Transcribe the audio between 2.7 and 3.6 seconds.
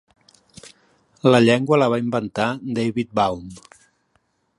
David Baum.